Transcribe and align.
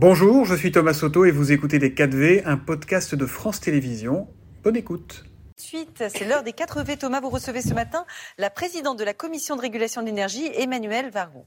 Bonjour, 0.00 0.44
je 0.44 0.54
suis 0.54 0.70
Thomas 0.70 0.94
Soto 0.94 1.24
et 1.24 1.32
vous 1.32 1.50
écoutez 1.50 1.80
Les 1.80 1.90
4V, 1.90 2.42
un 2.44 2.56
podcast 2.56 3.16
de 3.16 3.26
France 3.26 3.58
Télévisions. 3.58 4.28
Bonne 4.62 4.76
écoute. 4.76 5.24
Suite, 5.56 6.04
c'est 6.08 6.24
l'heure 6.24 6.44
des 6.44 6.52
4V. 6.52 6.98
Thomas, 6.98 7.20
vous 7.20 7.30
recevez 7.30 7.62
ce 7.62 7.74
matin 7.74 8.06
la 8.38 8.48
présidente 8.48 8.96
de 8.96 9.02
la 9.02 9.12
Commission 9.12 9.56
de 9.56 9.60
régulation 9.60 10.00
de 10.00 10.06
l'énergie, 10.06 10.48
Emmanuel 10.54 11.10
Vargon. 11.10 11.44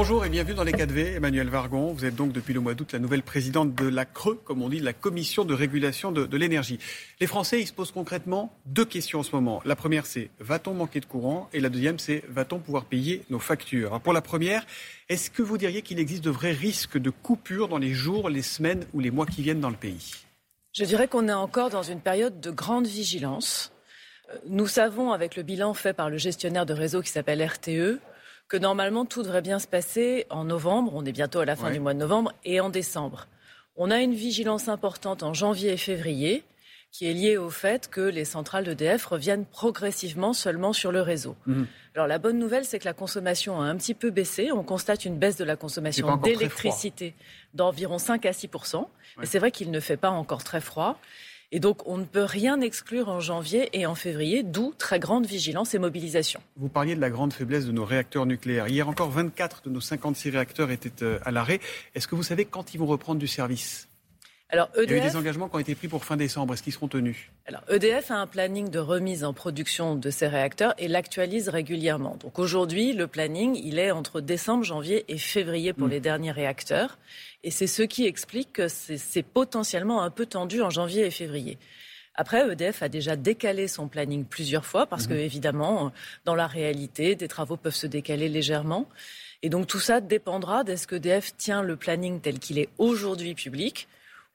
Bonjour 0.00 0.24
et 0.24 0.28
bienvenue 0.28 0.54
dans 0.54 0.62
les 0.62 0.70
4V. 0.70 1.16
Emmanuel 1.16 1.48
Vargon, 1.48 1.92
vous 1.92 2.04
êtes 2.04 2.14
donc 2.14 2.30
depuis 2.30 2.54
le 2.54 2.60
mois 2.60 2.74
d'août 2.74 2.92
la 2.92 3.00
nouvelle 3.00 3.24
présidente 3.24 3.74
de 3.74 3.88
la 3.88 4.04
CRE, 4.04 4.36
comme 4.44 4.62
on 4.62 4.68
dit, 4.68 4.78
la 4.78 4.92
Commission 4.92 5.44
de 5.44 5.52
régulation 5.52 6.12
de, 6.12 6.36
l'énergie. 6.36 6.78
Les 7.18 7.26
Français, 7.26 7.60
ils 7.60 7.66
se 7.66 7.72
posent 7.72 7.90
concrètement 7.90 8.56
deux 8.64 8.84
questions 8.84 9.18
en 9.18 9.22
ce 9.24 9.34
moment. 9.34 9.60
La 9.64 9.74
première, 9.74 10.06
c'est 10.06 10.30
va-t-on 10.38 10.72
manquer 10.72 11.00
de 11.00 11.06
courant? 11.06 11.48
Et 11.52 11.58
la 11.58 11.68
deuxième, 11.68 11.98
c'est 11.98 12.22
va-t-on 12.28 12.60
pouvoir 12.60 12.84
payer 12.84 13.24
nos 13.28 13.40
factures? 13.40 13.98
Pour 13.98 14.12
la 14.12 14.20
première, 14.20 14.64
est-ce 15.08 15.32
que 15.32 15.42
vous 15.42 15.58
diriez 15.58 15.82
qu'il 15.82 15.98
existe 15.98 16.22
de 16.22 16.30
vrais 16.30 16.52
risques 16.52 16.96
de 16.96 17.10
coupure 17.10 17.66
dans 17.66 17.78
les 17.78 17.92
jours, 17.92 18.30
les 18.30 18.42
semaines 18.42 18.86
ou 18.94 19.00
les 19.00 19.10
mois 19.10 19.26
qui 19.26 19.42
viennent 19.42 19.58
dans 19.58 19.68
le 19.68 19.74
pays? 19.74 20.14
Je 20.74 20.84
dirais 20.84 21.08
qu'on 21.08 21.26
est 21.26 21.32
encore 21.32 21.70
dans 21.70 21.82
une 21.82 22.00
période 22.00 22.38
de 22.38 22.52
grande 22.52 22.86
vigilance. 22.86 23.72
Euh, 24.30 24.36
nous 24.46 24.68
savons, 24.68 25.10
avec 25.10 25.34
le 25.34 25.42
bilan 25.42 25.74
fait 25.74 25.92
par 25.92 26.08
le 26.08 26.18
gestionnaire 26.18 26.66
de 26.66 26.72
réseau 26.72 27.02
qui 27.02 27.10
s'appelle 27.10 27.44
RTE, 27.44 27.98
que 28.48 28.56
normalement 28.56 29.04
tout 29.04 29.22
devrait 29.22 29.42
bien 29.42 29.58
se 29.58 29.66
passer 29.66 30.26
en 30.30 30.44
novembre, 30.44 30.92
on 30.94 31.04
est 31.04 31.12
bientôt 31.12 31.40
à 31.40 31.44
la 31.44 31.56
fin 31.56 31.70
du 31.70 31.80
mois 31.80 31.94
de 31.94 31.98
novembre, 31.98 32.32
et 32.44 32.60
en 32.60 32.70
décembre. 32.70 33.26
On 33.76 33.90
a 33.90 34.00
une 34.00 34.14
vigilance 34.14 34.68
importante 34.68 35.22
en 35.22 35.34
janvier 35.34 35.72
et 35.72 35.76
février 35.76 36.44
qui 36.90 37.06
est 37.06 37.12
liée 37.12 37.36
au 37.36 37.50
fait 37.50 37.88
que 37.90 38.00
les 38.00 38.24
centrales 38.24 38.64
d'EDF 38.64 39.04
reviennent 39.04 39.44
progressivement 39.44 40.32
seulement 40.32 40.72
sur 40.72 40.90
le 40.90 41.02
réseau. 41.02 41.36
Mhm. 41.46 41.66
Alors 41.94 42.06
la 42.06 42.18
bonne 42.18 42.38
nouvelle, 42.38 42.64
c'est 42.64 42.78
que 42.78 42.86
la 42.86 42.94
consommation 42.94 43.60
a 43.60 43.64
un 43.64 43.76
petit 43.76 43.94
peu 43.94 44.10
baissé. 44.10 44.50
On 44.52 44.62
constate 44.62 45.04
une 45.04 45.18
baisse 45.18 45.36
de 45.36 45.44
la 45.44 45.56
consommation 45.56 46.16
d'électricité 46.16 47.14
d'environ 47.54 47.98
5 47.98 48.24
à 48.24 48.32
6 48.32 48.48
Et 49.22 49.26
c'est 49.26 49.38
vrai 49.38 49.50
qu'il 49.50 49.70
ne 49.70 49.80
fait 49.80 49.96
pas 49.96 50.10
encore 50.10 50.44
très 50.44 50.60
froid. 50.60 50.98
Et 51.50 51.60
donc, 51.60 51.86
on 51.88 51.96
ne 51.96 52.04
peut 52.04 52.24
rien 52.24 52.60
exclure 52.60 53.08
en 53.08 53.20
janvier 53.20 53.70
et 53.72 53.86
en 53.86 53.94
février, 53.94 54.42
d'où 54.42 54.74
très 54.76 54.98
grande 55.00 55.24
vigilance 55.24 55.72
et 55.72 55.78
mobilisation. 55.78 56.40
Vous 56.56 56.68
parliez 56.68 56.94
de 56.94 57.00
la 57.00 57.08
grande 57.08 57.32
faiblesse 57.32 57.64
de 57.64 57.72
nos 57.72 57.86
réacteurs 57.86 58.26
nucléaires. 58.26 58.68
Hier 58.68 58.86
encore, 58.86 59.08
24 59.08 59.62
de 59.64 59.70
nos 59.70 59.80
56 59.80 60.28
réacteurs 60.28 60.70
étaient 60.70 61.02
euh, 61.02 61.18
à 61.24 61.30
l'arrêt. 61.30 61.60
Est-ce 61.94 62.06
que 62.06 62.14
vous 62.14 62.22
savez 62.22 62.44
quand 62.44 62.74
ils 62.74 62.78
vont 62.78 62.86
reprendre 62.86 63.18
du 63.18 63.26
service? 63.26 63.87
Alors, 64.50 64.70
EDF... 64.76 64.90
Il 64.90 64.96
y 64.96 65.00
a 65.00 65.04
eu 65.04 65.10
des 65.10 65.16
engagements 65.16 65.48
qui 65.48 65.56
ont 65.56 65.58
été 65.58 65.74
pris 65.74 65.88
pour 65.88 66.04
fin 66.04 66.16
décembre. 66.16 66.54
Est-ce 66.54 66.62
qu'ils 66.62 66.72
seront 66.72 66.88
tenus? 66.88 67.16
Alors, 67.46 67.62
EDF 67.68 68.10
a 68.10 68.16
un 68.16 68.26
planning 68.26 68.70
de 68.70 68.78
remise 68.78 69.22
en 69.22 69.34
production 69.34 69.94
de 69.94 70.10
ses 70.10 70.26
réacteurs 70.26 70.74
et 70.78 70.88
l'actualise 70.88 71.50
régulièrement. 71.50 72.16
Donc 72.16 72.38
aujourd'hui, 72.38 72.94
le 72.94 73.06
planning, 73.06 73.60
il 73.62 73.78
est 73.78 73.90
entre 73.90 74.22
décembre, 74.22 74.64
janvier 74.64 75.04
et 75.08 75.18
février 75.18 75.74
pour 75.74 75.88
hmm. 75.88 75.90
les 75.90 76.00
derniers 76.00 76.32
réacteurs. 76.32 76.98
Et 77.44 77.50
c'est 77.50 77.66
ce 77.66 77.82
qui 77.82 78.06
explique 78.06 78.54
que 78.54 78.68
c'est 78.68 79.22
potentiellement 79.22 80.02
un 80.02 80.10
peu 80.10 80.24
tendu 80.24 80.62
en 80.62 80.70
janvier 80.70 81.04
et 81.04 81.10
février. 81.10 81.58
Après, 82.14 82.50
EDF 82.50 82.82
a 82.82 82.88
déjà 82.88 83.16
décalé 83.16 83.68
son 83.68 83.86
planning 83.86 84.24
plusieurs 84.24 84.64
fois 84.64 84.86
parce 84.86 85.06
que, 85.06 85.14
évidemment, 85.14 85.92
dans 86.24 86.34
la 86.34 86.46
réalité, 86.46 87.14
des 87.14 87.28
travaux 87.28 87.56
peuvent 87.56 87.74
se 87.74 87.86
décaler 87.86 88.28
légèrement. 88.28 88.88
Et 89.42 89.50
donc 89.50 89.68
tout 89.68 89.78
ça 89.78 90.00
dépendra 90.00 90.64
d'est-ce 90.64 90.88
que 90.88 90.96
EDF 90.96 91.36
tient 91.36 91.62
le 91.62 91.76
planning 91.76 92.20
tel 92.20 92.40
qu'il 92.40 92.58
est 92.58 92.70
aujourd'hui 92.78 93.34
public 93.34 93.86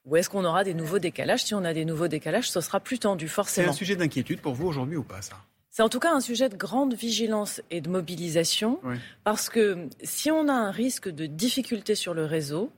ou 0.05 0.17
est-ce 0.17 0.29
qu'on 0.29 0.45
aura 0.45 0.63
des 0.63 0.73
nouveaux 0.73 0.99
décalages? 0.99 1.43
Si 1.43 1.53
on 1.53 1.63
a 1.63 1.73
des 1.73 1.85
nouveaux 1.85 2.07
décalages, 2.07 2.49
ce 2.49 2.61
sera 2.61 2.79
plus 2.79 2.99
tendu, 2.99 3.27
forcément. 3.27 3.67
C'est 3.67 3.71
un 3.71 3.77
sujet 3.77 3.95
d'inquiétude 3.95 4.41
pour 4.41 4.53
vous 4.53 4.67
aujourd'hui 4.67 4.97
ou 4.97 5.03
pas, 5.03 5.21
ça? 5.21 5.35
C'est 5.69 5.81
en 5.81 5.89
tout 5.89 5.99
cas 5.99 6.13
un 6.13 6.19
sujet 6.19 6.49
de 6.49 6.55
grande 6.55 6.93
vigilance 6.93 7.59
et 7.71 7.81
de 7.81 7.89
mobilisation, 7.89 8.79
parce 9.23 9.49
que 9.49 9.87
si 10.03 10.29
on 10.29 10.47
a 10.47 10.53
un 10.53 10.69
risque 10.69 11.09
de 11.09 11.25
difficulté 11.25 11.95
sur 11.95 12.13
le 12.13 12.25
réseau, 12.25 12.71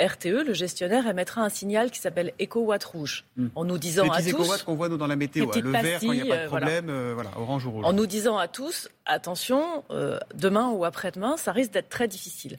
RTE, 0.00 0.44
le 0.44 0.52
gestionnaire, 0.52 1.06
émettra 1.06 1.42
un 1.42 1.48
signal 1.48 1.92
qui 1.92 2.00
s'appelle 2.00 2.32
éco-watt 2.40 2.82
rouge, 2.82 3.24
hmm. 3.36 3.48
en 3.54 3.64
nous 3.64 3.78
disant 3.78 4.10
à 4.10 4.20
tous... 4.20 4.64
qu'on 4.64 4.74
voit 4.74 4.88
nous 4.88 4.96
dans 4.96 5.06
la 5.06 5.14
météo, 5.14 5.48
hein, 5.54 5.60
le 5.62 5.70
vert 5.70 6.00
quand 6.00 6.12
il 6.12 6.22
n'y 6.22 6.32
a 6.32 6.36
pas 6.36 6.42
de 6.42 6.48
problème, 6.48 6.88
euh, 6.88 7.12
voilà. 7.14 7.30
orange 7.36 7.66
ou 7.66 7.70
rouge. 7.70 7.84
En 7.84 7.92
nous 7.92 8.06
disant 8.06 8.36
à 8.36 8.48
tous, 8.48 8.88
attention, 9.06 9.84
euh, 9.90 10.18
demain 10.34 10.70
ou 10.70 10.84
après-demain, 10.84 11.36
ça 11.36 11.52
risque 11.52 11.70
d'être 11.72 11.88
très 11.88 12.08
difficile. 12.08 12.58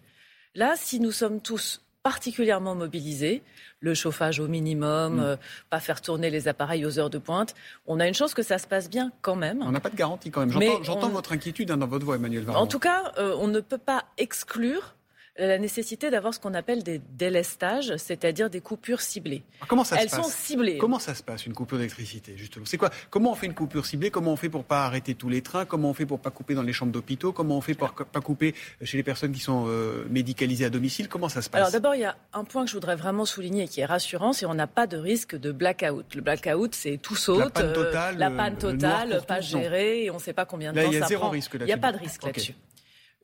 Là, 0.56 0.76
si 0.78 1.02
nous 1.02 1.12
sommes 1.12 1.42
tous 1.42 1.82
particulièrement 2.04 2.76
mobilisés, 2.76 3.44
le 3.80 3.94
chauffage 3.94 4.40
au 4.40 4.48
minimum, 4.48 5.16
mm. 5.16 5.20
euh, 5.20 5.36
pas 5.70 5.80
faire 5.80 6.02
tourner 6.02 6.30
les 6.30 6.48
appareils 6.48 6.86
aux 6.86 7.00
heures 7.00 7.10
de 7.10 7.18
pointe. 7.18 7.56
On 7.86 8.00
a 8.00 8.08
une 8.08 8.14
chance 8.14 8.34
que 8.34 8.44
ça 8.44 8.58
se 8.58 8.68
passe 8.68 8.90
bien 8.90 9.12
quand 9.22 9.36
même. 9.36 9.62
On 9.62 9.72
n'a 9.72 9.80
pas 9.80 9.90
de 9.90 9.96
garantie 9.96 10.32
quand 10.32 10.46
même. 10.46 10.84
J'entends 10.84 11.10
votre 11.10 11.34
inquiétude 11.34 11.72
hein, 11.72 11.78
dans 11.78 11.88
votre 11.88 12.06
voix, 12.06 12.16
Emmanuel 12.16 12.44
Varron. 12.44 12.60
En 12.60 12.68
tout 12.68 12.80
cas, 12.80 13.12
euh, 13.18 13.36
on 13.40 13.48
ne 13.48 13.60
peut 13.60 13.78
pas 13.78 14.06
exclure 14.18 14.96
la 15.38 15.58
nécessité 15.58 16.10
d'avoir 16.10 16.34
ce 16.34 16.40
qu'on 16.40 16.54
appelle 16.54 16.84
des 16.84 17.00
délestages, 17.00 17.96
c'est-à-dire 17.98 18.50
des 18.50 18.62
coupures 18.62 19.02
ciblées. 19.02 19.44
comment 19.68 19.84
ça 19.84 19.96
Elles 19.98 20.10
se 20.10 20.16
passe 20.16 20.26
sont 20.26 20.32
ciblées. 20.32 20.78
Comment 20.78 21.00
ça 21.00 21.16
se 21.16 21.24
passe 21.24 21.46
une 21.46 21.54
coupure 21.54 21.78
d'électricité 21.78 22.34
justement? 22.36 22.66
C'est 22.66 22.78
quoi? 22.78 22.90
Comment 23.10 23.32
on 23.32 23.36
fait 23.36 23.46
une 23.46 23.54
coupure 23.54 23.86
ciblée? 23.86 24.12
Comment 24.12 24.34
on 24.34 24.36
fait 24.36 24.50
pour 24.50 24.64
pas 24.64 24.86
arrêter 24.86 25.16
tous 25.16 25.30
les 25.30 25.42
trains? 25.42 25.66
Comment 25.66 25.90
on 25.90 25.94
fait 25.94 26.06
pour 26.06 26.20
pas 26.20 26.32
couper 26.32 26.54
dans 26.54 26.64
les 26.64 26.74
chambres 26.74 26.92
d'hôpitaux? 26.92 27.32
Comment 27.32 27.58
on 27.58 27.62
fait 27.62 27.74
pour 27.74 27.94
pas 27.94 28.22
couper 28.22 28.54
chez 28.82 28.98
les 28.98 29.04
personnes 29.04 29.32
qui 29.32 29.40
sont 29.40 29.66
euh, 29.68 30.06
médicalisées 30.10 30.66
à 30.66 30.70
domicile? 30.70 31.08
Comment 31.08 31.30
ça 31.30 31.42
se 31.42 31.50
passe? 31.50 31.60
Alors 31.60 31.72
d'abord, 31.72 31.96
il 31.96 32.02
y 32.02 32.06
a 32.06 32.18
un 32.34 32.44
point 32.44 32.64
que 32.66 32.70
je 32.70 32.76
voudrais 32.76 32.96
vraiment 32.96 33.26
souligner 33.26 33.68
qui 33.68 33.82
est 33.82 33.86
rassurant, 33.86 34.34
c'est 34.34 34.46
qu'on 34.46 34.54
n'a 34.54 34.68
pas 34.68 34.88
de 34.88 34.98
risque 34.98 35.36
de 35.36 35.52
blackout. 35.52 36.14
Le 36.14 36.22
blackout, 36.22 36.76
c'est 36.76 36.98
tout 36.98 37.16
saute, 37.16 37.40
la 37.40 37.50
panne 37.50 37.74
totale, 37.74 38.18
la 38.18 38.32
panne 38.32 38.58
totale 38.58 39.22
pas 39.28 39.40
gérée, 39.40 40.06
et 40.06 40.12
on 40.12 40.16
ne 40.16 40.20
sait 40.20 40.34
pas 40.34 40.46
combien 40.46 40.74
de 40.74 40.78
temps 40.78 40.82
ça 40.82 40.88
prend. 40.88 40.98
Il 40.98 41.00
y 41.00 41.04
a 41.04 41.08
zéro 41.08 41.30
risque 41.30 41.54
là-dessus. 41.54 41.72
Il 41.72 41.74
n'y 41.74 41.74
a 41.74 41.78
pas 41.78 41.92
de 41.92 41.98
risque 41.98 42.24
là-dessus. 42.24 42.56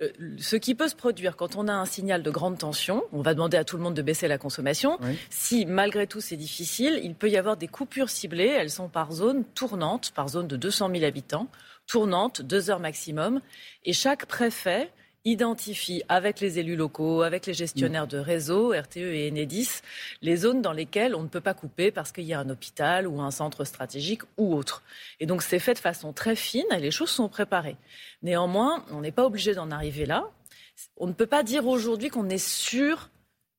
Euh, 0.02 0.10
ce 0.38 0.56
qui 0.56 0.76
peut 0.76 0.88
se 0.88 0.96
produire 0.96 1.36
quand 1.36 1.56
on 1.56 1.68
a 1.68 1.74
un 1.74 1.86
signal 1.86 2.22
de 2.22 2.30
grande 2.30 2.58
tension, 2.58 3.04
on 3.12 3.22
va 3.22 3.34
demander 3.34 3.58
à 3.58 3.64
tout 3.64 3.78
le 3.78 3.84
monde 3.84 3.96
de 3.96 4.02
baisser 4.02 4.28
la 4.28 4.38
consommation. 4.38 5.00
Si 5.30 5.66
malgré 5.66 6.06
tout 6.06 6.22
c'est 6.22 6.38
difficile, 6.38 7.00
il 7.04 7.16
peut 7.16 7.30
y 7.30 7.38
avoir 7.38 7.58
des 7.58 7.68
coupures 7.68 8.10
ciblées. 8.10 8.46
Elles 8.48 8.70
sont 8.70 8.90
par 8.90 9.12
zone 9.12 9.44
tournante, 9.56 10.12
par 10.12 10.30
zone 10.30 10.48
de 10.48 10.56
200 10.56 10.92
000 10.94 11.04
habitants, 11.06 11.48
tournante, 11.88 12.42
deux 12.42 12.70
heures 12.70 12.80
maximum. 12.80 13.42
Et 13.86 13.94
chaque 13.94 14.26
préfet 14.26 14.92
identifie 15.28 16.04
avec 16.08 16.40
les 16.40 16.58
élus 16.58 16.78
locaux, 16.78 17.22
avec 17.22 17.46
les 17.46 17.54
gestionnaires 17.54 18.08
de 18.08 18.18
réseau, 18.18 18.72
RTE 18.72 18.98
et 18.98 19.30
Enedis, 19.30 19.82
les 20.22 20.38
zones 20.38 20.62
dans 20.62 20.72
lesquelles 20.72 21.16
on 21.16 21.24
ne 21.24 21.28
peut 21.28 21.42
pas 21.42 21.54
couper 21.54 21.92
parce 21.92 22.14
qu'il 22.14 22.24
y 22.24 22.34
a 22.34 22.40
un 22.40 22.50
hôpital 22.50 23.08
ou 23.08 23.20
un 23.20 23.30
centre 23.30 23.66
stratégique 23.66 24.22
ou 24.38 24.56
autre. 24.56 24.84
Et 25.20 25.26
donc 25.26 25.44
c'est 25.44 25.60
fait 25.60 25.74
de 25.74 25.80
façon 25.80 26.14
très 26.14 26.38
fine 26.38 26.66
et 26.72 26.80
les 26.80 26.92
choses 26.92 27.10
sont 27.10 27.28
préparées. 27.28 27.76
Néanmoins, 28.24 28.86
on 28.90 29.02
n'est 29.02 29.12
pas 29.12 29.26
obligé 29.26 29.54
d'en 29.54 29.70
arriver 29.70 30.06
là. 30.06 30.32
On 30.96 31.08
ne 31.08 31.14
peut 31.14 31.28
pas 31.28 31.44
dire 31.44 31.68
aujourd'hui 31.68 32.10
qu'on 32.10 32.30
est 32.30 32.38
sûr 32.38 33.10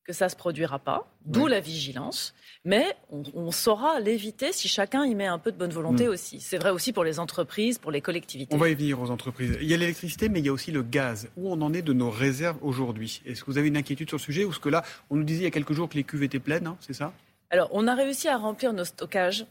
que 0.05 0.13
ça 0.13 0.25
ne 0.25 0.31
se 0.31 0.35
produira 0.35 0.79
pas, 0.79 1.07
d'où 1.25 1.45
la 1.45 1.59
vigilance. 1.59 2.33
Mais 2.65 2.97
on, 3.09 3.51
saura 3.51 4.01
l'éviter 4.01 4.51
si 4.51 4.67
chacun 4.67 5.05
y 5.05 5.15
met 5.15 5.27
un 5.27 5.39
peu 5.39 5.51
de 5.51 5.57
bonne 5.57 5.71
volonté 5.71 6.07
mm. 6.07 6.09
aussi. 6.09 6.39
C'est 6.41 6.57
vrai 6.57 6.71
aussi 6.71 6.91
pour 6.91 7.05
les 7.05 7.19
entreprises, 7.19 7.77
pour 7.77 7.89
les 7.89 8.01
collectivités. 8.01 8.53
On 8.53 8.57
va 8.57 8.69
y 8.69 8.75
venir 8.75 8.99
aux 8.99 9.11
entreprises. 9.11 9.57
Il 9.61 9.67
y 9.67 9.73
a 9.73 9.77
l'électricité, 9.77 10.27
mais 10.27 10.39
il 10.39 10.45
y 10.45 10.49
a 10.49 10.53
aussi 10.53 10.71
le 10.71 10.83
gaz. 10.83 11.29
Où 11.37 11.49
on 11.49 11.61
en 11.61 11.73
est 11.73 11.81
de 11.81 11.93
nos 11.93 12.09
réserves 12.09 12.57
aujourd'hui? 12.61 13.21
Est-ce 13.25 13.45
que 13.45 13.51
vous 13.51 13.57
avez 13.57 13.69
une 13.69 13.77
inquiétude 13.77 14.09
sur 14.09 14.17
le 14.17 14.21
sujet 14.21 14.43
Ou 14.43 14.51
est-ce 14.51 14.59
que 14.59 14.69
là, 14.69 14.83
on 15.09 15.15
nous 15.15 15.23
disait 15.23 15.41
il 15.41 15.43
y 15.45 15.47
a 15.47 15.51
quelques 15.51 15.73
jours 15.73 15.87
que 15.87 15.95
les 15.95 16.03
cuves 16.03 16.23
étaient 16.23 16.39
pleines, 16.39 16.67
hein, 16.67 16.77
c'est 16.81 16.93
ça? 16.93 17.13
Alors, 17.49 17.69
on 17.71 17.87
a 17.87 17.95
réussi 17.95 18.27
à 18.27 18.37
remplir 18.37 18.73
nos 18.73 18.83
stockages 18.83 19.45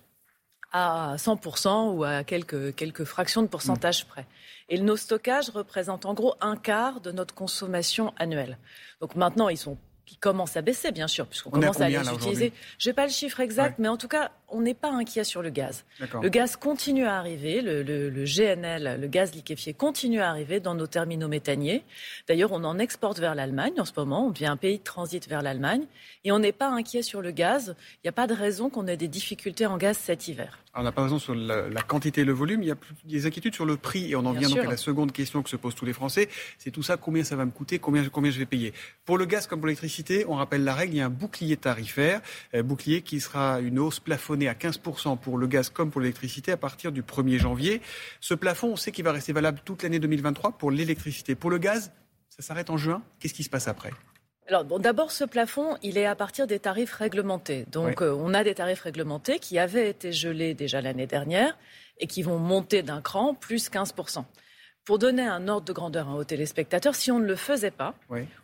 à 0.70 1.16
100% 1.16 1.96
ou 1.96 2.04
à 2.04 2.24
quelques, 2.24 2.74
quelques 2.74 3.04
fractions 3.04 3.40
de 3.40 3.48
pourcentage 3.48 4.04
mm. 4.04 4.08
près. 4.08 4.26
Et 4.68 4.78
nos 4.78 4.96
stockages 4.96 5.48
représentent 5.48 6.04
en 6.04 6.12
gros 6.12 6.34
un 6.42 6.56
quart 6.56 7.00
de 7.00 7.10
notre 7.10 7.34
consommation 7.34 8.12
annuelle. 8.18 8.58
Donc 9.00 9.16
maintenant, 9.16 9.48
ils 9.48 9.56
sont 9.56 9.78
qui 10.08 10.16
commence 10.16 10.56
à 10.56 10.62
baisser, 10.62 10.90
bien 10.90 11.06
sûr, 11.06 11.26
puisqu'on 11.26 11.50
commence 11.50 11.80
à 11.82 11.88
les 11.90 11.96
utiliser. 11.96 12.52
Je 12.78 12.88
n'ai 12.88 12.94
pas 12.94 13.04
le 13.04 13.12
chiffre 13.12 13.40
exact, 13.40 13.78
mais 13.78 13.88
en 13.88 13.98
tout 13.98 14.08
cas, 14.08 14.30
on 14.48 14.62
n'est 14.62 14.74
pas 14.74 14.90
inquiet 14.90 15.22
sur 15.22 15.42
le 15.42 15.50
gaz. 15.50 15.84
Le 16.22 16.30
gaz 16.30 16.56
continue 16.56 17.04
à 17.04 17.18
arriver, 17.18 17.60
le, 17.60 17.82
le, 17.82 18.24
GNL, 18.24 18.98
le 18.98 19.06
gaz 19.06 19.34
liquéfié, 19.34 19.74
continue 19.74 20.20
à 20.20 20.30
arriver 20.30 20.60
dans 20.60 20.74
nos 20.74 20.86
terminaux 20.86 21.28
méthaniers. 21.28 21.84
D'ailleurs, 22.26 22.52
on 22.52 22.64
en 22.64 22.78
exporte 22.78 23.18
vers 23.18 23.34
l'Allemagne 23.34 23.74
en 23.78 23.84
ce 23.84 23.92
moment, 23.96 24.26
on 24.26 24.30
devient 24.30 24.46
un 24.46 24.56
pays 24.56 24.78
de 24.78 24.82
transit 24.84 25.28
vers 25.28 25.42
l'Allemagne, 25.42 25.84
et 26.24 26.32
on 26.32 26.38
n'est 26.38 26.52
pas 26.52 26.68
inquiet 26.68 27.02
sur 27.02 27.20
le 27.20 27.30
gaz. 27.30 27.74
Il 27.96 28.06
n'y 28.06 28.08
a 28.08 28.12
pas 28.12 28.26
de 28.26 28.34
raison 28.34 28.70
qu'on 28.70 28.86
ait 28.86 28.96
des 28.96 29.08
difficultés 29.08 29.66
en 29.66 29.76
gaz 29.76 29.98
cet 29.98 30.26
hiver. 30.26 30.58
On 30.74 30.82
n'a 30.82 30.92
pas 30.92 31.02
raison 31.02 31.18
sur 31.18 31.34
la, 31.34 31.82
quantité 31.82 32.20
et 32.20 32.24
le 32.24 32.32
volume, 32.32 32.62
il 32.62 32.68
y 32.68 32.70
a 32.70 32.76
des 33.04 33.26
inquiétudes 33.26 33.54
sur 33.54 33.64
le 33.64 33.76
prix, 33.76 34.10
et 34.10 34.16
on 34.16 34.24
en 34.26 34.32
vient 34.32 34.48
donc 34.48 34.58
à 34.58 34.70
la 34.70 34.76
seconde 34.76 35.12
question 35.12 35.42
que 35.42 35.50
se 35.50 35.56
posent 35.56 35.74
tous 35.74 35.84
les 35.84 35.92
Français, 35.92 36.28
c'est 36.58 36.70
tout 36.70 36.82
ça, 36.82 36.96
combien 36.96 37.24
ça 37.24 37.36
va 37.36 37.44
me 37.44 37.50
coûter, 37.50 37.78
combien, 37.78 38.08
combien 38.08 38.30
je 38.30 38.38
vais 38.38 38.46
payer. 38.46 38.72
Pour 39.04 39.18
le 39.18 39.24
gaz 39.24 39.46
comme 39.46 39.60
pour 39.60 39.66
l'électricité, 39.66 40.24
on 40.28 40.34
rappelle 40.34 40.64
la 40.64 40.74
règle, 40.74 40.94
il 40.94 40.98
y 40.98 41.00
a 41.00 41.06
un 41.06 41.10
bouclier 41.10 41.56
tarifaire, 41.56 42.20
un 42.52 42.58
euh, 42.58 42.62
bouclier 42.62 43.02
qui 43.02 43.20
sera 43.20 43.60
une 43.60 43.78
hausse 43.78 44.00
plafonnée 44.00 44.48
à 44.48 44.54
15% 44.54 45.18
pour 45.18 45.38
le 45.38 45.46
gaz 45.46 45.70
comme 45.70 45.90
pour 45.90 46.00
l'électricité 46.00 46.52
à 46.52 46.56
partir 46.56 46.92
du 46.92 47.02
1er 47.02 47.38
janvier. 47.38 47.80
Ce 48.20 48.34
plafond, 48.34 48.68
on 48.68 48.76
sait 48.76 48.92
qu'il 48.92 49.04
va 49.04 49.12
rester 49.12 49.32
valable 49.32 49.60
toute 49.64 49.82
l'année 49.82 49.98
2023 49.98 50.52
pour 50.58 50.70
l'électricité. 50.70 51.34
Pour 51.34 51.50
le 51.50 51.58
gaz, 51.58 51.92
ça 52.28 52.42
s'arrête 52.42 52.70
en 52.70 52.76
juin. 52.76 53.02
Qu'est-ce 53.18 53.34
qui 53.34 53.42
se 53.42 53.50
passe 53.50 53.68
après? 53.68 53.90
Alors, 54.48 54.64
d'abord, 54.64 55.12
ce 55.12 55.24
plafond, 55.24 55.76
il 55.82 55.98
est 55.98 56.06
à 56.06 56.14
partir 56.14 56.46
des 56.46 56.58
tarifs 56.58 56.94
réglementés. 56.94 57.66
Donc, 57.70 58.00
euh, 58.00 58.16
on 58.18 58.32
a 58.32 58.42
des 58.42 58.54
tarifs 58.54 58.80
réglementés 58.80 59.38
qui 59.38 59.58
avaient 59.58 59.90
été 59.90 60.10
gelés 60.10 60.54
déjà 60.54 60.80
l'année 60.80 61.06
dernière 61.06 61.56
et 62.00 62.06
qui 62.06 62.22
vont 62.22 62.38
monter 62.38 62.82
d'un 62.82 63.02
cran, 63.02 63.34
plus 63.34 63.68
15%. 63.68 64.24
Pour 64.86 64.98
donner 64.98 65.26
un 65.26 65.48
ordre 65.48 65.66
de 65.66 65.72
grandeur 65.74 66.08
à 66.08 66.14
aux 66.14 66.24
téléspectateurs, 66.24 66.94
si 66.94 67.10
on 67.10 67.18
ne 67.18 67.26
le 67.26 67.36
faisait 67.36 67.70
pas, 67.70 67.94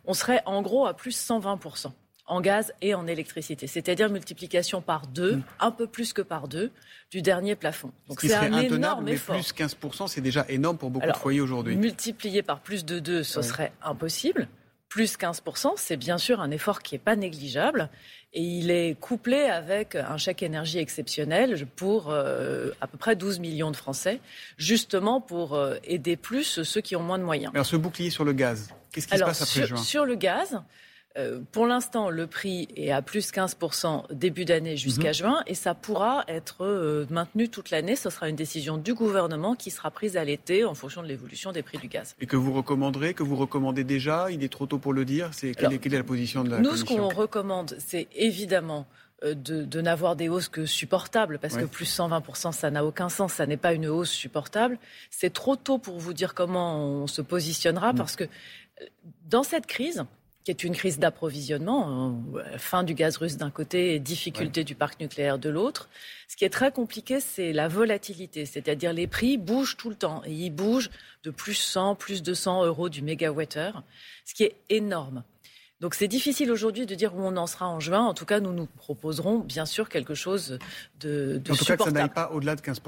on 0.05 0.13
serait 0.13 0.43
en 0.45 0.61
gros 0.61 0.85
à 0.85 0.93
plus 0.93 1.17
120% 1.17 1.91
en 2.27 2.41
gaz 2.41 2.73
et 2.81 2.95
en 2.95 3.05
électricité, 3.07 3.67
c'est-à-dire 3.67 4.09
multiplication 4.09 4.81
par 4.81 5.07
deux, 5.07 5.35
mm. 5.35 5.43
un 5.59 5.71
peu 5.71 5.87
plus 5.87 6.11
que 6.11 6.21
par 6.21 6.47
deux, 6.47 6.71
du 7.11 7.21
dernier 7.21 7.55
plafond. 7.55 7.91
Donc 8.07 8.21
c'est 8.21 8.33
un 8.33 8.57
énorme 8.59 9.07
effort. 9.09 9.35
Plus 9.35 9.53
15%, 9.53 10.07
c'est 10.07 10.21
déjà 10.21 10.45
énorme 10.49 10.77
pour 10.77 10.89
beaucoup 10.89 11.07
de 11.07 11.17
foyers 11.17 11.41
aujourd'hui. 11.41 11.75
Multiplié 11.75 12.41
par 12.41 12.61
plus 12.61 12.83
de 12.83 12.99
deux, 12.99 13.23
ce 13.23 13.41
serait 13.41 13.71
impossible. 13.83 14.47
Plus 14.95 15.17
15%, 15.17 15.73
c'est 15.75 15.97
bien 15.97 16.17
sûr 16.17 16.39
un 16.39 16.51
effort 16.51 16.81
qui 16.81 16.95
n'est 16.95 16.99
pas 16.99 17.17
négligeable. 17.17 17.89
Et 18.31 18.41
il 18.41 18.71
est 18.71 18.97
couplé 18.97 19.41
avec 19.41 19.95
un 19.95 20.15
chèque 20.15 20.41
énergie 20.41 20.77
exceptionnel 20.77 21.67
pour 21.75 22.11
euh, 22.11 22.69
à 22.79 22.87
peu 22.87 22.97
près 22.97 23.17
12 23.17 23.39
millions 23.39 23.71
de 23.71 23.75
Français, 23.75 24.21
justement 24.57 25.19
pour 25.19 25.53
euh, 25.53 25.75
aider 25.83 26.15
plus 26.15 26.63
ceux 26.63 26.79
qui 26.79 26.95
ont 26.95 27.03
moins 27.03 27.19
de 27.19 27.25
moyens. 27.25 27.51
Alors 27.53 27.65
ce 27.65 27.75
bouclier 27.75 28.09
sur 28.09 28.23
le 28.23 28.31
gaz, 28.31 28.69
qu'est-ce 28.93 29.07
qui 29.07 29.17
se 29.17 29.21
passe 29.21 29.41
après 29.41 29.67
juin? 29.67 29.75
Sur 29.75 30.05
le 30.05 30.15
gaz, 30.15 30.61
euh, 31.17 31.39
pour 31.53 31.65
l'instant, 31.65 32.09
le 32.09 32.27
prix 32.27 32.67
est 32.75 32.91
à 32.91 33.01
plus 33.01 33.31
15% 33.31 34.13
début 34.13 34.43
d'année 34.43 34.75
jusqu'à 34.75 35.09
mhm. 35.09 35.13
juin 35.13 35.43
et 35.47 35.55
ça 35.55 35.73
pourra 35.73 36.25
être 36.27 36.65
euh, 36.65 37.05
maintenu 37.09 37.47
toute 37.47 37.69
l'année. 37.69 37.95
Ce 37.95 38.09
sera 38.09 38.27
une 38.27 38.35
décision 38.35 38.77
du 38.77 38.93
gouvernement 38.93 39.55
qui 39.55 39.71
sera 39.71 39.91
prise 39.91 40.17
à 40.17 40.25
l'été 40.25 40.65
en 40.65 40.73
fonction 40.73 41.01
de 41.01 41.07
l'évolution 41.07 41.53
des 41.53 41.63
prix 41.63 41.77
du 41.77 41.87
gaz. 41.87 42.15
Et 42.19 42.25
que 42.25 42.35
vous 42.35 42.51
recommanderez, 42.51 43.13
que 43.13 43.23
vous 43.23 43.37
recommandez 43.37 43.85
déjà 43.85 44.29
Il 44.29 44.43
est 44.43 44.51
trop 44.51 44.65
tôt 44.65 44.77
pour 44.77 44.91
le 44.91 45.05
dire 45.05 45.29
C'est 45.31 45.53
quelle, 45.53 45.73
est 45.73 45.89
la 45.89 46.03
position 46.03 46.43
de 46.43 46.49
la 46.49 46.59
Nous, 46.59 46.75
ce 46.75 46.83
qu'on 46.83 47.07
recommande, 47.07 47.75
c'est 47.79 48.09
évidemment 48.13 48.85
euh, 49.23 49.33
de, 49.33 49.81
n'avoir 49.81 50.17
des 50.17 50.27
hausses 50.27 50.49
que 50.49 50.65
supportables, 50.65 51.39
parce 51.39 51.55
que 51.55 51.63
plus 51.63 51.85
120%, 51.85 52.51
ça 52.51 52.71
n'a 52.71 52.83
aucun 52.83 53.07
sens, 53.07 53.33
ça 53.33 53.45
n'est 53.45 53.55
pas 53.55 53.73
une 53.73 53.87
hausse 53.87 54.11
supportable. 54.11 54.77
C'est 55.09 55.31
trop 55.31 55.55
tôt 55.55 55.77
pour 55.77 55.97
vous 55.97 56.13
dire 56.13 56.33
comment 56.33 56.77
on 56.77 57.07
se 57.07 57.21
positionnera, 57.21 57.93
mm. 57.93 57.95
parce 57.95 58.17
que 58.17 58.25
dans 59.29 59.43
cette 59.43 59.65
crise, 59.65 60.03
qui 60.45 60.51
est 60.51 60.63
une 60.63 60.75
crise 60.75 60.99
d'approvisionnement, 60.99 62.21
euh, 62.35 62.57
fin 62.59 62.83
du 62.83 62.93
gaz 62.93 63.17
russe 63.17 63.35
d'un 63.35 63.49
côté 63.49 63.95
et 63.95 63.99
difficulté 63.99 64.63
du 64.63 64.75
parc 64.75 64.99
nucléaire 64.99 65.39
de 65.39 65.49
l'autre. 65.49 65.89
Ce 66.27 66.35
qui 66.35 66.45
est 66.45 66.51
très 66.51 66.71
compliqué, 66.71 67.19
c'est 67.19 67.51
la 67.51 67.67
volatilité, 67.67 68.45
c'est-à-dire 68.45 68.93
les 68.93 69.07
prix 69.07 69.39
bougent 69.39 69.75
tout 69.75 69.89
le 69.89 69.95
temps 69.95 70.21
et 70.23 70.31
ils 70.31 70.51
bougent 70.51 70.91
de 71.23 71.31
plus 71.31 71.55
100, 71.55 71.95
plus 71.95 72.21
200 72.21 72.63
euros 72.63 72.89
du 72.89 73.01
mégawattheure, 73.01 73.81
ce 74.23 74.35
qui 74.35 74.43
est 74.43 74.55
énorme. 74.69 75.23
Donc 75.81 75.95
c'est 75.95 76.07
difficile 76.07 76.51
aujourd'hui 76.51 76.85
de 76.85 76.93
dire 76.93 77.15
où 77.15 77.21
on 77.21 77.35
en 77.37 77.47
sera 77.47 77.67
en 77.67 77.79
juin. 77.79 78.05
En 78.05 78.13
tout 78.13 78.25
cas, 78.25 78.39
nous 78.39 78.53
nous 78.53 78.67
proposerons 78.67 79.39
bien 79.39 79.65
sûr 79.65 79.89
quelque 79.89 80.13
chose 80.13 80.59
de, 80.99 81.41
de 81.43 81.51
en 81.51 81.55
tout 81.55 81.65
cas, 81.65 81.75
que 81.75 81.83
ça 81.83 81.91
n'aille 81.91 82.07
pas 82.07 82.29
au-delà 82.31 82.55
de 82.55 82.61
15 82.61 82.81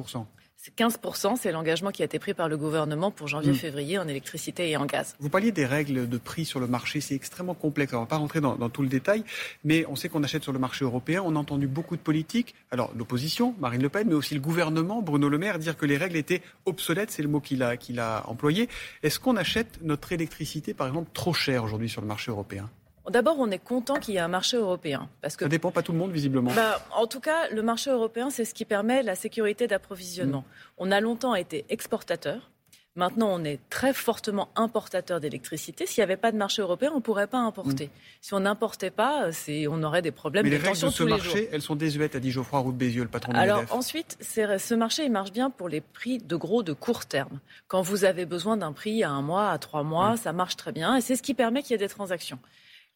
15%, 0.78 1.38
c'est 1.40 1.52
l'engagement 1.52 1.92
qui 1.92 2.02
a 2.02 2.06
été 2.06 2.20
pris 2.20 2.34
par 2.34 2.50
le 2.50 2.58
gouvernement 2.58 3.12
pour 3.12 3.28
janvier-février 3.28 3.98
mm. 3.98 4.02
en 4.02 4.08
électricité 4.08 4.70
et 4.70 4.78
en 4.78 4.86
gaz. 4.86 5.16
Vous 5.20 5.30
parliez 5.30 5.52
des 5.52 5.66
règles 5.66 6.08
de 6.08 6.18
prix 6.18 6.46
sur 6.46 6.60
le 6.60 6.68
marché, 6.68 7.02
c'est 7.02 7.16
extrêmement 7.16 7.54
complexe. 7.54 7.94
On 7.94 7.98
ne 7.98 8.02
va 8.02 8.08
pas 8.08 8.18
rentrer 8.18 8.42
dans, 8.42 8.58
tout 8.70 8.82
le 8.82 8.88
détail, 8.90 9.24
mais 9.64 9.86
on 9.88 9.96
sait 9.96 10.10
qu'on 10.10 10.24
achète 10.24 10.44
sur 10.44 10.54
le 10.54 10.60
marché 10.60 10.86
européen. 10.86 11.22
On 11.26 11.36
a 11.36 11.40
entendu 11.40 11.68
beaucoup 11.68 11.96
de 11.96 12.02
politiques, 12.02 12.56
alors 12.72 12.92
l'opposition, 12.96 13.56
Marine 13.60 13.82
Le 13.82 13.90
Pen, 13.90 14.08
mais 14.08 14.16
aussi 14.16 14.34
le 14.34 14.42
gouvernement, 14.42 15.02
Bruno 15.02 15.30
Le 15.30 15.38
Maire, 15.38 15.60
dire 15.60 15.78
que 15.78 15.86
les 15.86 15.98
règles 15.98 16.16
étaient 16.16 16.42
obsolètes, 16.66 17.12
c'est 17.12 17.24
le 17.24 17.30
mot 17.30 17.40
qu'il 17.40 17.64
a, 17.64 17.78
qu'il 17.78 18.00
a 18.00 18.24
employé. 18.28 18.70
Est-ce 19.04 19.20
qu'on 19.20 19.36
achète 19.38 19.80
notre 19.82 20.12
électricité, 20.12 20.74
par 20.74 20.88
exemple, 20.88 21.10
trop 21.14 21.34
cher 21.34 21.64
aujourd'hui 21.64 21.90
sur 21.90 22.02
le 22.02 22.08
marché 22.08 22.32
européen? 22.32 22.70
D'abord, 23.10 23.38
on 23.40 23.50
est 23.52 23.64
content 23.64 23.96
qu'il 23.96 24.14
y 24.14 24.18
ait 24.18 24.22
un 24.22 24.28
marché 24.28 24.58
européen. 24.58 25.10
Parce 25.22 25.36
que, 25.36 25.46
Ça 25.46 25.50
dépend 25.50 25.72
pas 25.72 25.82
tout 25.82 25.94
le 25.94 25.98
monde, 25.98 26.12
visiblement. 26.12 26.52
Bah, 26.54 26.86
en 26.96 27.08
tout 27.08 27.20
cas, 27.20 27.48
le 27.50 27.62
marché 27.62 27.90
européen, 27.90 28.30
c'est 28.30 28.46
ce 28.46 28.54
qui 28.54 28.66
permet 28.66 29.04
la 29.04 29.16
sécurité 29.16 29.68
d'approvisionnement. 29.68 30.42
Mm. 30.42 30.44
On 30.80 30.92
a 30.92 31.00
longtemps 31.00 31.36
été 31.36 31.66
exportateur. 31.70 32.52
Maintenant, 32.98 33.30
on 33.32 33.44
est 33.44 33.60
très 33.70 33.94
fortement 33.94 34.50
importateur 34.56 35.20
d'électricité. 35.20 35.86
S'il 35.86 36.02
n'y 36.02 36.04
avait 36.04 36.18
pas 36.18 36.32
de 36.32 36.38
marché 36.38 36.64
européen, 36.64 36.90
on 36.94 36.96
ne 36.96 37.02
pourrait 37.02 37.28
pas 37.28 37.38
importer. 37.38 37.86
Mm. 37.86 37.90
Si 38.22 38.34
on 38.34 38.40
n'importait 38.40 38.90
pas, 38.90 39.30
on 39.70 39.84
aurait 39.84 40.02
des 40.02 40.12
problèmes 40.12 40.44
Mais 40.44 40.50
les 40.50 40.58
règles 40.58 40.82
de 40.82 40.90
ce 40.90 41.04
marché, 41.04 41.48
elles 41.52 41.62
sont 41.62 41.76
désuètes, 41.76 42.16
a 42.16 42.20
dit 42.20 42.32
Geoffroy 42.32 42.60
Roux 42.60 42.72
Bézieux, 42.72 43.04
le 43.04 43.08
patron 43.08 43.34
de 43.34 43.38
Alors 43.38 43.64
ensuite, 43.70 44.18
ce 44.20 44.74
marché, 44.74 45.06
il 45.06 45.12
marche 45.12 45.32
bien 45.32 45.52
pour 45.52 45.70
les 45.70 45.80
prix 45.80 46.18
de 46.18 46.36
gros 46.36 46.64
de 46.64 46.74
court 46.74 47.06
terme. 47.06 47.40
Quand 47.68 47.84
vous 47.84 48.04
avez 48.04 48.26
besoin 48.26 48.58
d'un 48.58 48.74
prix 48.74 49.04
à 49.04 49.12
un 49.12 49.22
mois, 49.22 49.52
à 49.52 49.60
trois 49.60 49.84
mois, 49.84 50.14
mm. 50.14 50.18
ça 50.18 50.34
marche 50.34 50.56
très 50.56 50.72
bien. 50.72 50.96
Et 50.98 51.02
c'est 51.02 51.16
ce 51.16 51.22
qui 51.22 51.36
permet 51.36 51.62
qu'il 51.62 51.74
y 51.74 51.76
ait 51.76 51.78
des 51.78 51.90
transactions. 51.90 52.40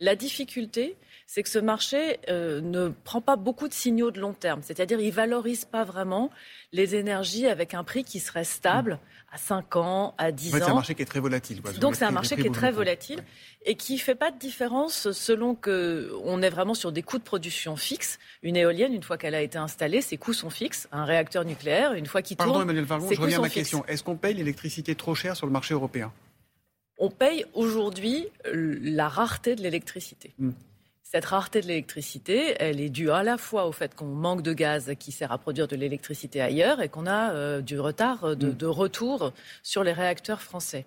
La 0.01 0.15
difficulté, 0.15 0.97
c'est 1.27 1.43
que 1.43 1.49
ce 1.49 1.59
marché 1.59 2.19
euh, 2.27 2.59
ne 2.59 2.89
prend 2.89 3.21
pas 3.21 3.35
beaucoup 3.35 3.67
de 3.67 3.73
signaux 3.73 4.09
de 4.09 4.19
long 4.19 4.33
terme. 4.33 4.61
C'est-à-dire, 4.63 4.99
il 4.99 5.11
valorise 5.11 5.63
pas 5.63 5.83
vraiment 5.83 6.31
les 6.73 6.95
énergies 6.95 7.45
avec 7.45 7.75
un 7.75 7.83
prix 7.83 8.03
qui 8.03 8.19
serait 8.19 8.43
stable 8.43 8.99
à 9.31 9.37
5 9.37 9.75
ans, 9.75 10.15
à 10.17 10.31
10 10.31 10.49
en 10.49 10.51
fait, 10.51 10.63
ans. 10.63 10.65
C'est 10.65 10.71
un 10.71 10.73
marché 10.73 10.95
qui 10.95 11.03
est 11.03 11.05
très 11.05 11.19
volatile. 11.19 11.61
Donc, 11.79 11.95
c'est 11.95 12.03
un 12.03 12.11
marché 12.11 12.35
qui 12.35 12.47
est 12.47 12.53
très 12.53 12.71
volatile 12.71 13.23
et 13.63 13.75
qui 13.75 13.93
ne 13.93 13.99
fait 13.99 14.15
pas 14.15 14.31
de 14.31 14.39
différence 14.39 15.11
selon 15.11 15.53
qu'on 15.53 16.41
est 16.41 16.49
vraiment 16.49 16.73
sur 16.73 16.91
des 16.91 17.03
coûts 17.03 17.19
de 17.19 17.23
production 17.23 17.75
fixes. 17.75 18.17
Une 18.41 18.57
éolienne, 18.57 18.93
une 18.93 19.03
fois 19.03 19.19
qu'elle 19.19 19.35
a 19.35 19.41
été 19.41 19.59
installée, 19.59 20.01
ses 20.01 20.17
coûts 20.17 20.33
sont 20.33 20.49
fixes. 20.49 20.89
Un 20.91 21.05
réacteur 21.05 21.45
nucléaire, 21.45 21.93
une 21.93 22.07
fois 22.07 22.23
qu'il 22.23 22.37
tourne, 22.37 22.49
Pardon, 22.49 22.63
Emmanuel 22.63 22.87
je 22.87 23.21
reviens 23.21 23.37
à 23.37 23.41
ma 23.41 23.49
question. 23.49 23.85
Est-ce 23.85 24.03
qu'on 24.03 24.17
paye 24.17 24.33
l'électricité 24.33 24.95
trop 24.95 25.13
cher 25.13 25.35
sur 25.37 25.45
le 25.45 25.53
marché 25.53 25.75
européen? 25.75 26.11
On 27.01 27.09
paye 27.09 27.45
aujourd'hui 27.53 28.27
euh, 28.45 28.77
la 28.81 29.09
rareté 29.09 29.55
de 29.55 29.61
l'électricité. 29.61 30.33
Hmm. 30.37 30.51
Cette 31.01 31.25
rareté 31.25 31.59
de 31.59 31.67
l'électricité, 31.67 32.55
elle 32.59 32.79
est 32.79 32.89
due 32.89 33.09
à 33.09 33.23
la 33.23 33.37
fois 33.37 33.67
au 33.67 33.71
fait 33.73 33.95
qu'on 33.95 34.05
manque 34.05 34.43
de 34.43 34.53
gaz 34.53 34.93
qui 34.97 35.11
sert 35.11 35.31
à 35.31 35.39
produire 35.39 35.67
de 35.67 35.75
l'électricité 35.75 36.39
ailleurs 36.41 36.79
et 36.79 36.87
qu'on 36.87 37.07
a 37.07 37.33
euh, 37.33 37.61
du 37.61 37.79
retard 37.79 38.23
hmm. 38.23 38.35
de, 38.35 38.65
retour 38.67 39.33
sur 39.63 39.83
les 39.83 39.93
réacteurs 39.93 40.41
français. 40.41 40.85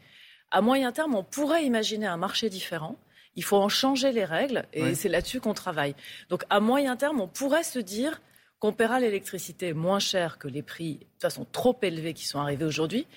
À 0.52 0.60
moyen 0.60 0.92
terme, 0.92 1.16
on 1.16 1.24
pourrait 1.24 1.66
imaginer 1.66 2.06
un 2.06 2.16
marché 2.16 2.48
différent. 2.48 2.96
Il 3.34 3.42
faut 3.42 3.56
en 3.56 3.68
changer 3.68 4.12
les 4.12 4.24
règles 4.24 4.64
et 4.72 4.94
c'est 4.94 5.08
là-dessus 5.08 5.40
qu'on 5.40 5.54
travaille. 5.54 5.96
Donc 6.28 6.44
à 6.48 6.60
moyen 6.60 6.94
terme, 6.94 7.20
on 7.20 7.26
pourrait 7.26 7.64
se 7.64 7.80
dire 7.80 8.22
qu'on 8.60 8.72
paiera 8.72 9.00
l'électricité 9.00 9.74
moins 9.74 9.98
cher 9.98 10.38
que 10.38 10.46
les 10.46 10.62
prix 10.62 10.94
de 10.94 10.98
toute 11.00 11.22
façon 11.22 11.44
trop 11.50 11.76
élevés 11.82 12.14
qui 12.14 12.24
sont 12.24 12.38
arrivés 12.38 12.64
aujourd'hui. 12.64 13.08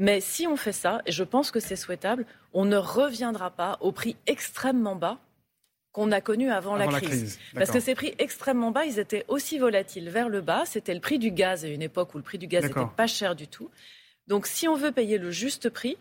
Mais 0.00 0.20
si 0.22 0.46
on 0.46 0.56
fait 0.56 0.72
ça, 0.72 1.02
et 1.04 1.12
je 1.12 1.22
pense 1.22 1.50
que 1.50 1.60
c'est 1.60 1.76
souhaitable, 1.76 2.24
on 2.54 2.64
ne 2.64 2.78
reviendra 2.78 3.50
pas 3.50 3.76
au 3.82 3.92
prix 3.92 4.16
extrêmement 4.26 4.96
bas 4.96 5.18
qu'on 5.92 6.10
a 6.10 6.22
connu 6.22 6.50
avant, 6.50 6.74
la, 6.74 6.86
crise. 6.86 7.38
Parce 7.54 7.70
que 7.70 7.80
ces 7.80 7.94
prix 7.94 8.14
extrêmement 8.18 8.70
bas, 8.70 8.86
ils 8.86 8.98
étaient 8.98 9.26
aussi 9.28 9.58
volatiles 9.58 10.08
vers 10.08 10.30
le 10.30 10.40
bas. 10.40 10.64
C'était 10.64 10.94
le 10.94 11.00
prix 11.00 11.18
du 11.18 11.30
gaz 11.30 11.66
à 11.66 11.68
une 11.68 11.82
époque 11.82 12.14
où 12.14 12.16
le 12.16 12.24
prix 12.24 12.38
du 12.38 12.46
gaz 12.46 12.64
n'était 12.64 12.80
pas 12.96 13.06
cher 13.06 13.36
du 13.36 13.46
tout. 13.46 13.70
Donc 14.26 14.46
si 14.46 14.68
on 14.68 14.74
veut 14.74 14.90
payer 14.90 15.18
le 15.18 15.30
juste 15.30 15.68
prix, 15.68 15.98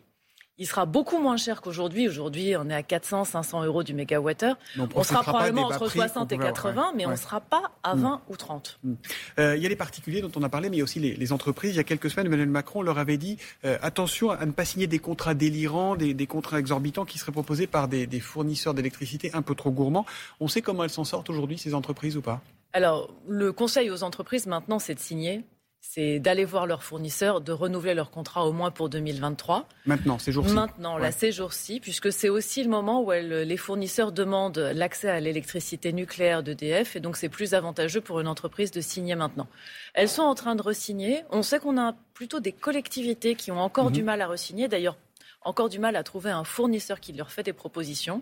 il 0.60 0.68
sera 0.68 0.86
beaucoup 0.86 1.18
moins 1.20 1.38
cher 1.38 1.62
qu'aujourd'hui. 1.62 2.08
Aujourd'hui, 2.08 2.56
on 2.58 2.70
est 2.70 2.76
à 2.76 2.84
400, 2.84 3.24
500 3.24 3.64
euros 3.64 3.82
du 3.82 3.94
mégawattheure. 3.94 4.58
On, 4.94 5.04
sera 5.04 5.24
probablement 5.24 5.68
entre 5.68 5.90
60 5.90 6.32
et 6.34 6.38
80, 6.38 6.92
mais 6.96 7.06
on 7.06 7.12
ne 7.12 7.16
sera 7.16 7.40
pas 7.40 7.72
à 7.82 7.96
20 7.96 8.10
mm. 8.10 8.20
ou 8.28 8.36
30. 8.36 8.80
Mm. 8.84 8.94
Euh, 9.40 9.56
il 9.56 9.64
y 9.64 9.66
a 9.66 9.70
les 9.70 9.78
particuliers 9.78 10.22
dont 10.22 10.32
on 10.36 10.44
a 10.44 10.50
parlé, 10.50 10.70
mais 10.70 10.76
il 10.76 10.80
y 10.80 10.82
a 10.82 10.84
aussi 10.84 11.00
les, 11.00 11.32
entreprises. 11.32 11.72
Il 11.72 11.78
y 11.78 11.80
a 11.80 11.84
quelques 11.84 12.10
semaines, 12.10 12.26
Emmanuel 12.28 12.50
Macron 12.50 12.82
leur 12.82 12.98
avait 12.98 13.18
dit 13.18 13.38
euh, 13.64 13.78
attention 13.82 14.32
à 14.32 14.46
ne 14.46 14.52
pas 14.52 14.66
signer 14.66 14.88
des 14.88 15.00
contrats 15.00 15.34
délirants, 15.34 15.96
des, 15.96 16.28
contrats 16.28 16.60
exorbitants 16.60 17.06
qui 17.06 17.18
seraient 17.18 17.32
proposés 17.32 17.66
par 17.66 17.88
des, 17.88 18.06
des 18.06 18.20
fournisseurs 18.20 18.74
d'électricité 18.74 19.32
un 19.34 19.42
peu 19.42 19.56
trop 19.56 19.72
gourmands. 19.72 20.06
On 20.42 20.50
sait 20.50 20.62
comment 20.62 20.84
elles 20.84 20.90
s'en 20.90 21.06
sortent 21.06 21.30
aujourd'hui, 21.30 21.58
ces 21.58 21.74
entreprises 21.74 22.18
ou 22.18 22.22
pas? 22.22 22.42
Alors, 22.74 23.10
le 23.28 23.54
conseil 23.54 23.90
aux 23.90 24.04
entreprises 24.04 24.46
maintenant, 24.46 24.80
c'est 24.80 24.96
de 24.96 25.00
signer 25.00 25.44
c'est 25.82 26.20
d'aller 26.20 26.46
voir 26.46 26.68
leurs 26.68 26.84
fournisseurs, 26.84 27.42
de 27.42 27.52
renouveler 27.52 27.94
leur 27.94 28.12
contrat 28.12 28.46
au 28.46 28.52
moins 28.52 28.70
pour 28.70 28.90
2023. 28.90 29.68
Maintenant, 29.86 30.20
ces 30.20 30.32
jours-ci. 30.32 30.54
Maintenant, 30.54 30.98
là, 30.98 31.12
ces 31.12 31.32
jours-ci, 31.32 31.80
puisque 31.80 32.12
c'est 32.12 32.30
aussi 32.30 32.64
le 32.64 32.70
moment 32.70 33.02
où 33.02 33.12
les 33.12 33.58
fournisseurs 33.58 34.12
demandent 34.12 34.72
l'accès 34.76 35.10
à 35.10 35.20
l'électricité 35.20 35.94
nucléaire 35.94 36.44
d'EDF, 36.44 36.96
et 36.96 37.00
donc 37.00 37.16
c'est 37.16 37.30
plus 37.30 37.54
avantageux 37.54 38.02
pour 38.02 38.20
une 38.20 38.28
entreprise 38.28 38.72
de 38.72 38.82
signer 38.82 39.16
maintenant. 39.16 39.48
Elles 39.94 40.10
sont 40.10 40.22
en 40.22 40.36
train 40.36 40.56
de 40.56 40.62
resigner. 40.62 41.24
On 41.32 41.44
sait 41.44 41.60
qu'on 41.60 41.78
a 41.78 41.96
plutôt 42.14 42.40
des 42.40 42.52
collectivités 42.52 43.36
qui 43.36 43.52
ont 43.52 43.60
encore 43.60 43.90
du 43.90 44.02
mhm. 44.02 44.06
mal 44.06 44.22
à 44.22 44.28
resigner. 44.28 44.68
D'ailleurs, 44.68 44.98
encore 45.42 45.70
du 45.70 45.80
mal 45.80 45.96
à 45.96 46.04
trouver 46.04 46.32
un 46.32 46.44
fournisseur 46.44 47.00
qui 47.00 47.14
leur 47.14 47.32
fait 47.32 47.44
des 47.44 47.54
propositions. 47.54 48.22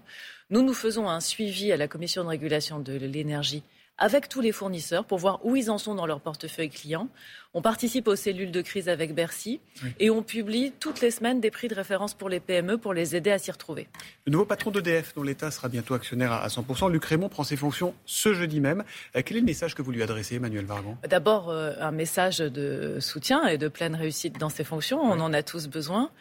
Nous, 0.52 0.62
nous 0.62 0.74
faisons 0.76 1.10
un 1.10 1.20
suivi 1.20 1.72
à 1.72 1.78
la 1.78 1.88
Commission 1.88 2.24
de 2.24 2.30
régulation 2.30 2.80
de 2.80 2.94
l'énergie 2.94 3.64
avec 3.98 4.30
tous 4.30 4.42
les 4.42 4.52
fournisseurs 4.52 5.06
pour 5.06 5.18
voir 5.18 5.46
où 5.46 5.56
ils 5.56 5.72
en 5.72 5.78
sont 5.78 5.96
dans 5.96 6.06
leur 6.06 6.20
portefeuille 6.20 6.70
client. 6.70 7.10
On 7.54 7.62
participe 7.62 8.08
aux 8.08 8.16
cellules 8.16 8.52
de 8.52 8.62
crise 8.62 8.90
avec 8.90 9.16
Bercy 9.16 9.60
et 10.00 10.10
on 10.10 10.22
publie 10.22 10.74
toutes 10.80 11.02
les 11.02 11.10
semaines 11.10 11.42
des 11.42 11.50
prix 11.50 11.68
de 11.68 11.76
référence 11.76 12.14
pour 12.14 12.30
les 12.30 12.40
PME 12.40 12.78
pour 12.78 12.94
les 12.94 13.16
aider 13.16 13.32
à 13.32 13.40
s'y 13.40 13.50
retrouver. 13.52 13.88
Le 14.26 14.32
nouveau 14.32 14.46
patron 14.46 14.70
d'EDF, 14.70 15.16
dont 15.16 15.24
l'État 15.24 15.50
sera 15.50 15.68
bientôt 15.68 15.96
actionnaire 15.96 16.32
à 16.32 16.48
100%, 16.48 16.92
Luc 16.92 17.06
Raymond 17.06 17.30
prend 17.30 17.44
ses 17.44 17.56
fonctions 17.56 17.96
ce 18.06 18.34
jeudi 18.34 18.60
même. 18.60 18.84
Euh, 19.16 19.22
quel 19.26 19.38
est 19.38 19.40
le 19.40 19.46
message 19.46 19.74
que 19.74 19.82
vous 19.82 19.92
lui 19.92 20.04
adressez, 20.04 20.36
Emmanuel 20.36 20.66
Vargon? 20.66 20.98
D'abord, 21.08 21.50
euh, 21.50 21.74
un 21.80 21.92
message 21.92 22.40
de 22.40 22.98
soutien 23.00 23.48
et 23.48 23.58
de 23.58 23.68
pleine 23.68 23.96
réussite 23.96 24.38
dans 24.38 24.50
ses 24.50 24.64
fonctions. 24.64 25.02
On 25.02 25.20
en 25.20 25.34
a 25.34 25.42
tous 25.42 25.68
besoin. 25.68 26.12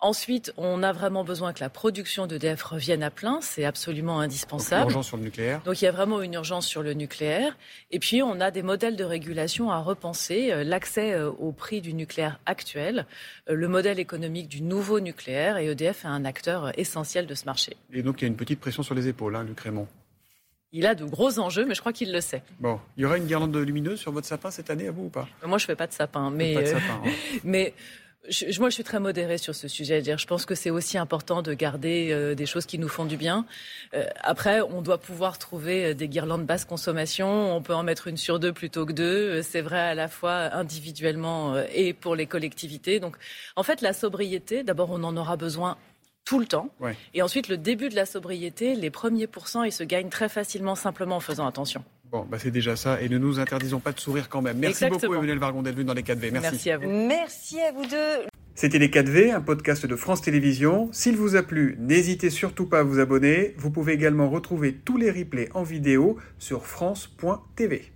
Ensuite, 0.00 0.52
on 0.56 0.84
a 0.84 0.92
vraiment 0.92 1.24
besoin 1.24 1.52
que 1.52 1.58
la 1.58 1.70
production 1.70 2.28
d'EDF 2.28 2.62
revienne 2.62 3.02
à 3.02 3.10
plein. 3.10 3.40
C'est 3.40 3.64
absolument 3.64 4.20
indispensable. 4.20 4.82
Donc, 4.82 4.90
urgence 4.90 5.08
sur 5.08 5.16
le 5.16 5.24
nucléaire. 5.24 5.60
Donc, 5.64 5.82
il 5.82 5.86
y 5.86 5.88
a 5.88 5.90
vraiment 5.90 6.22
une 6.22 6.34
urgence 6.34 6.68
sur 6.68 6.84
le 6.84 6.94
nucléaire. 6.94 7.56
Et 7.90 7.98
puis, 7.98 8.22
on 8.22 8.40
a 8.40 8.52
des 8.52 8.62
modèles 8.62 8.94
de 8.94 9.02
régulation 9.02 9.72
à 9.72 9.80
repenser. 9.80 10.52
Euh, 10.52 10.62
l'accès 10.62 11.14
euh, 11.14 11.30
au 11.30 11.50
prix 11.50 11.80
du 11.80 11.94
nucléaire 11.94 12.38
actuel, 12.46 13.06
euh, 13.50 13.54
le 13.54 13.66
modèle 13.66 13.98
économique 13.98 14.46
du 14.46 14.62
nouveau 14.62 15.00
nucléaire. 15.00 15.58
Et 15.58 15.66
EDF 15.66 16.04
est 16.04 16.08
un 16.08 16.24
acteur 16.24 16.78
essentiel 16.78 17.26
de 17.26 17.34
ce 17.34 17.44
marché. 17.44 17.76
Et 17.92 18.02
donc, 18.02 18.20
il 18.20 18.24
y 18.24 18.26
a 18.26 18.28
une 18.28 18.36
petite 18.36 18.60
pression 18.60 18.84
sur 18.84 18.94
les 18.94 19.08
épaules, 19.08 19.34
hein, 19.34 19.42
Luc 19.42 19.58
Raymond. 19.58 19.88
Il 20.70 20.86
a 20.86 20.94
de 20.94 21.06
gros 21.06 21.40
enjeux, 21.40 21.64
mais 21.64 21.74
je 21.74 21.80
crois 21.80 21.94
qu'il 21.94 22.12
le 22.12 22.20
sait. 22.20 22.42
Bon, 22.60 22.78
il 22.96 23.02
y 23.02 23.06
aura 23.06 23.16
une 23.16 23.24
guirlande 23.24 23.56
lumineuse 23.56 23.98
sur 23.98 24.12
votre 24.12 24.26
sapin 24.28 24.52
cette 24.52 24.70
année, 24.70 24.86
à 24.86 24.92
vous 24.92 25.06
ou 25.06 25.08
pas? 25.08 25.26
Moi, 25.44 25.58
je 25.58 25.64
fais 25.64 25.74
pas 25.74 25.86
de 25.86 25.92
sapin, 25.92 26.30
mais 26.30 26.54
pas 26.54 26.60
de 26.60 26.66
sapin, 26.66 27.02
hein. 27.04 27.10
mais 27.44 27.74
moi, 28.58 28.68
je 28.68 28.74
suis 28.74 28.84
très 28.84 29.00
modérée 29.00 29.38
sur 29.38 29.54
ce 29.54 29.68
sujet. 29.68 30.00
-dire, 30.00 30.18
je 30.18 30.26
pense 30.26 30.44
que 30.44 30.54
c'est 30.54 30.70
aussi 30.70 30.98
important 30.98 31.42
de 31.42 31.54
garder 31.54 32.10
euh, 32.10 32.34
des 32.34 32.46
choses 32.46 32.66
qui 32.66 32.78
nous 32.78 32.88
font 32.88 33.04
du 33.04 33.16
bien. 33.16 33.44
Euh, 33.94 34.04
après, 34.20 34.60
on 34.60 34.82
doit 34.82 34.98
pouvoir 34.98 35.38
trouver 35.38 35.86
euh, 35.86 35.94
des 35.94 36.08
guirlandes 36.08 36.46
basse 36.46 36.64
consommation. 36.64 37.56
On 37.56 37.62
peut 37.62 37.74
en 37.74 37.82
mettre 37.82 38.06
une 38.08 38.16
sur 38.16 38.38
deux 38.38 38.52
plutôt 38.52 38.86
que 38.86 38.92
deux. 38.92 39.42
C'est 39.42 39.60
vrai 39.62 39.80
à 39.80 39.94
la 39.94 40.08
fois 40.08 40.54
individuellement 40.54 41.56
et 41.74 41.92
pour 41.92 42.14
les 42.16 42.26
collectivités. 42.26 43.00
Donc, 43.00 43.16
en 43.56 43.62
fait, 43.62 43.80
la 43.80 43.92
sobriété, 43.92 44.62
d'abord, 44.62 44.90
on 44.90 45.02
en 45.04 45.16
aura 45.16 45.36
besoin 45.36 45.76
tout 46.24 46.38
le 46.38 46.46
temps. 46.46 46.68
Et 47.14 47.22
ensuite, 47.22 47.48
le 47.48 47.56
début 47.56 47.88
de 47.88 47.96
la 47.96 48.04
sobriété, 48.04 48.74
les 48.74 48.90
premiers 48.90 49.26
pourcents, 49.26 49.62
ils 49.62 49.72
se 49.72 49.84
gagnent 49.84 50.10
très 50.10 50.28
facilement 50.28 50.74
simplement 50.74 51.16
en 51.16 51.20
faisant 51.20 51.46
attention. 51.46 51.82
Bon, 52.10 52.26
bah 52.28 52.38
c'est 52.38 52.50
déjà 52.50 52.76
ça. 52.76 53.00
Et 53.02 53.08
ne 53.08 53.18
nous 53.18 53.38
interdisons 53.38 53.80
pas 53.80 53.92
de 53.92 54.00
sourire 54.00 54.28
quand 54.28 54.42
même. 54.42 54.58
Merci 54.58 54.86
beaucoup, 54.88 55.14
Emmanuel 55.14 55.38
Vargon, 55.38 55.62
d'être 55.62 55.74
venu 55.74 55.84
dans 55.84 55.94
les 55.94 56.02
4V. 56.02 56.30
Merci. 56.32 56.50
Merci 56.50 56.70
à 56.70 56.78
vous. 56.78 56.88
Merci 56.88 57.60
à 57.60 57.72
vous 57.72 57.86
deux. 57.86 58.26
C'était 58.54 58.78
Les 58.78 58.88
4V, 58.88 59.32
un 59.32 59.40
podcast 59.40 59.86
de 59.86 59.94
France 59.94 60.22
Télévisions. 60.22 60.88
S'il 60.90 61.16
vous 61.16 61.36
a 61.36 61.44
plu, 61.44 61.76
n'hésitez 61.78 62.28
surtout 62.28 62.66
pas 62.66 62.80
à 62.80 62.82
vous 62.82 62.98
abonner. 62.98 63.54
Vous 63.56 63.70
pouvez 63.70 63.92
également 63.92 64.28
retrouver 64.28 64.74
tous 64.74 64.96
les 64.96 65.12
replays 65.12 65.48
en 65.54 65.62
vidéo 65.62 66.16
sur 66.38 66.66
France.tv. 66.66 67.92